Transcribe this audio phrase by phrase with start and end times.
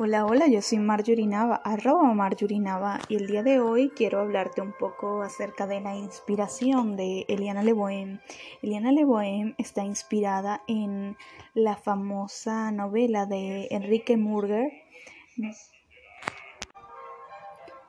[0.00, 4.20] Hola, hola, yo soy Marjorie Nava, arroba Marjorie Nava, y el día de hoy quiero
[4.20, 8.20] hablarte un poco acerca de la inspiración de Eliana Leboem.
[8.62, 11.16] Eliana Leboem está inspirada en
[11.52, 14.70] la famosa novela de Enrique Murger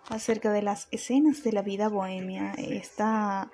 [0.10, 2.54] acerca de las escenas de la vida bohemia.
[2.58, 3.52] Esta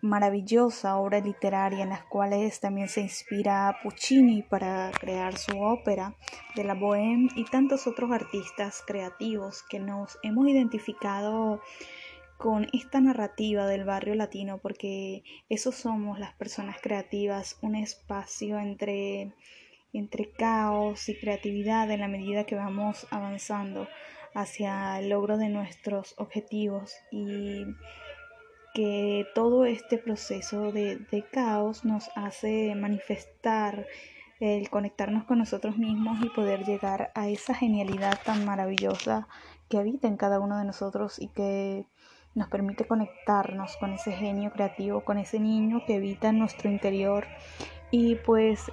[0.00, 6.16] maravillosa obra literaria en las cuales también se inspira Puccini para crear su ópera
[6.56, 11.60] de la Bohème y tantos otros artistas creativos que nos hemos identificado
[12.36, 19.32] con esta narrativa del barrio latino porque eso somos las personas creativas, un espacio entre
[19.92, 23.88] entre caos y creatividad en la medida que vamos avanzando
[24.34, 26.94] hacia el logro de nuestros objetivos.
[27.10, 27.64] Y
[28.74, 33.86] que todo este proceso de, caos nos hace manifestar
[34.38, 39.28] el conectarnos con nosotros mismos y poder llegar a esa genialidad tan maravillosa
[39.68, 41.84] que habita en cada uno de nosotros y que
[42.34, 47.26] nos permite conectarnos con ese genio creativo, con ese niño que habita en nuestro interior
[47.90, 48.70] y pues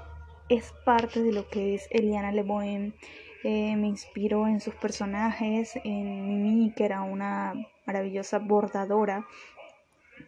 [0.48, 2.96] es parte de lo que es Eliana Leboen.
[3.44, 7.54] Eh, me inspiró en sus personajes, en Mimi, que era una
[7.86, 9.26] maravillosa bordadora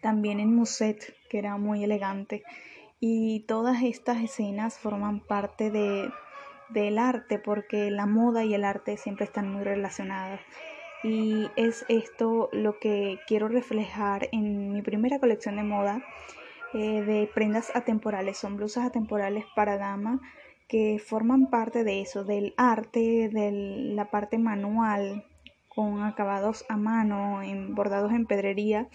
[0.01, 2.43] también en Muset, que era muy elegante.
[2.99, 6.09] Y todas estas escenas forman parte de,
[6.69, 10.41] del arte, porque la moda y el arte siempre están muy relacionadas.
[11.03, 16.03] Y es esto lo que quiero reflejar en mi primera colección de moda
[16.73, 18.37] eh, de prendas atemporales.
[18.37, 20.19] Son blusas atemporales para dama
[20.67, 23.51] que forman parte de eso, del arte, de
[23.95, 25.25] la parte manual,
[25.67, 28.87] con acabados a mano, en, bordados en pedrería,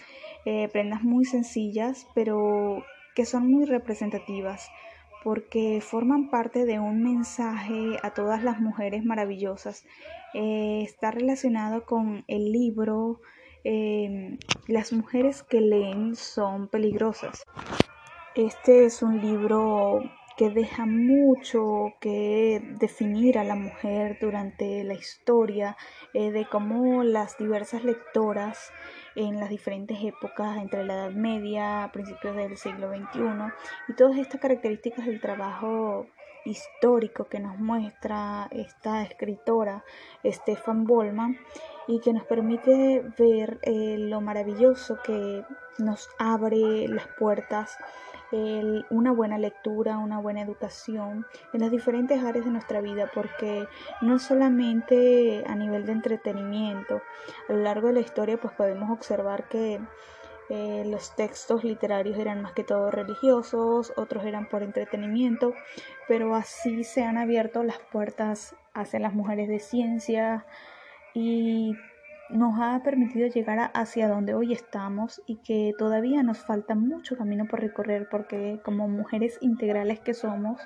[0.44, 4.68] eh, prendas muy sencillas, pero que son muy representativas
[5.24, 9.86] porque forman parte de un mensaje a todas las mujeres maravillosas.
[10.34, 13.20] Eh, está relacionado con el libro
[13.64, 14.36] eh,
[14.68, 17.44] Las mujeres que leen son peligrosas.
[18.34, 20.02] Este es un libro
[20.36, 25.76] que deja mucho que definir a la mujer durante la historia,
[26.12, 28.72] eh, de cómo las diversas lectoras
[29.14, 33.52] en las diferentes épocas, entre la Edad Media, principios del siglo XXI,
[33.88, 36.06] y todas estas características del trabajo
[36.44, 39.82] histórico que nos muestra esta escritora
[40.24, 41.38] Stefan Bollman
[41.86, 45.42] y que nos permite ver eh, lo maravilloso que
[45.78, 47.76] nos abre las puertas
[48.90, 53.66] una buena lectura, una buena educación en las diferentes áreas de nuestra vida, porque
[54.00, 57.02] no solamente a nivel de entretenimiento,
[57.48, 59.80] a lo largo de la historia pues podemos observar que
[60.50, 65.54] eh, los textos literarios eran más que todo religiosos, otros eran por entretenimiento,
[66.06, 70.44] pero así se han abierto las puertas hacia las mujeres de ciencia
[71.14, 71.74] y
[72.34, 77.46] nos ha permitido llegar hacia donde hoy estamos y que todavía nos falta mucho camino
[77.48, 80.60] por recorrer porque como mujeres integrales que somos,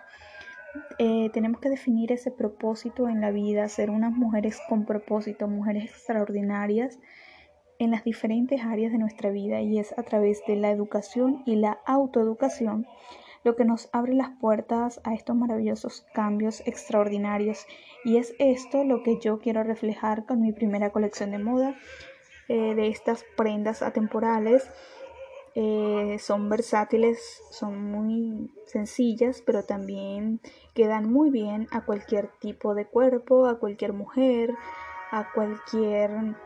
[0.99, 5.85] eh, tenemos que definir ese propósito en la vida, ser unas mujeres con propósito, mujeres
[5.85, 6.99] extraordinarias
[7.79, 11.57] en las diferentes áreas de nuestra vida y es a través de la educación y
[11.57, 12.87] la autoeducación
[13.45, 17.67] lo que nos abre las puertas a estos maravillosos cambios extraordinarios.
[18.05, 21.77] Y es esto lo que yo quiero reflejar con mi primera colección de moda
[22.49, 24.71] eh, de estas prendas atemporales.
[25.55, 30.41] Eh, son versátiles, son muy sencillas, pero también
[30.75, 34.55] quedan muy bien a cualquier tipo de cuerpo, a cualquier mujer,
[35.11, 36.37] a cualquier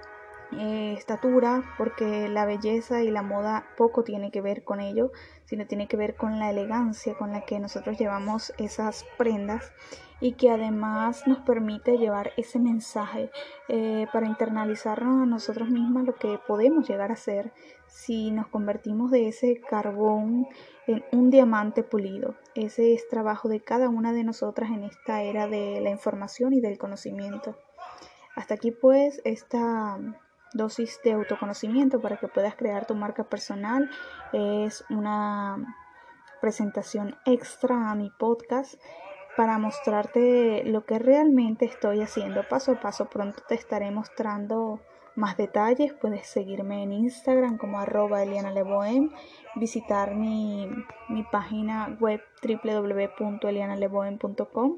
[0.58, 5.12] eh, estatura, porque la belleza y la moda poco tiene que ver con ello,
[5.44, 9.72] sino tiene que ver con la elegancia con la que nosotros llevamos esas prendas
[10.22, 13.30] y que además nos permite llevar ese mensaje
[13.68, 17.52] eh, para internalizarnos a nosotros mismos lo que podemos llegar a ser
[17.88, 20.46] si nos convertimos de ese carbón
[20.86, 22.36] en un diamante pulido.
[22.54, 26.60] Ese es trabajo de cada una de nosotras en esta era de la información y
[26.60, 27.56] del conocimiento.
[28.36, 29.98] Hasta aquí pues esta
[30.54, 33.90] dosis de autoconocimiento para que puedas crear tu marca personal.
[34.32, 35.76] Es una
[36.40, 38.74] presentación extra a mi podcast
[39.36, 43.08] para mostrarte lo que realmente estoy haciendo paso a paso.
[43.08, 44.80] Pronto te estaré mostrando
[45.14, 45.92] más detalles.
[45.94, 48.52] Puedes seguirme en Instagram como arroba Eliana
[49.56, 50.68] visitar mi,
[51.08, 54.76] mi página web www.elianaleboem.com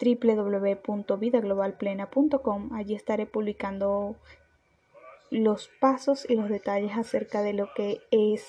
[0.00, 2.72] www.vidaglobalplena.com.
[2.72, 4.16] Allí estaré publicando
[5.30, 8.44] los pasos y los detalles acerca de lo que es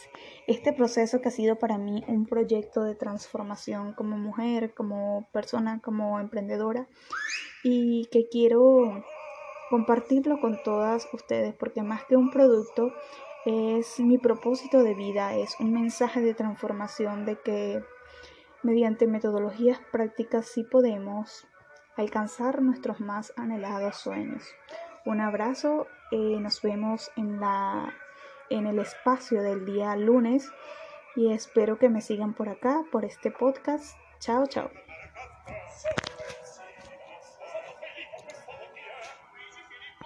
[0.47, 5.79] este proceso que ha sido para mí un proyecto de transformación como mujer, como persona,
[5.81, 6.87] como emprendedora
[7.63, 9.03] y que quiero
[9.69, 12.91] compartirlo con todas ustedes porque más que un producto
[13.45, 17.83] es mi propósito de vida, es un mensaje de transformación de que
[18.63, 21.47] mediante metodologías prácticas sí podemos
[21.95, 24.43] alcanzar nuestros más anhelados sueños.
[25.05, 27.93] Un abrazo, eh, nos vemos en, la,
[28.49, 30.51] en el espacio del día lunes
[31.15, 33.97] y espero que me sigan por acá, por este podcast.
[34.19, 34.69] Chao, chao.